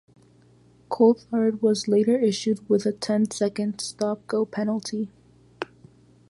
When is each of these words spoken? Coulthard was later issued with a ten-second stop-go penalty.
Coulthard 0.89 1.61
was 1.61 1.87
later 1.87 2.17
issued 2.17 2.67
with 2.67 2.87
a 2.87 2.91
ten-second 2.91 3.79
stop-go 3.79 4.45
penalty. 4.47 5.11